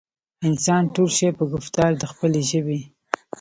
[0.47, 2.79] انسان تول شي پۀ ګفتار د خپلې ژبې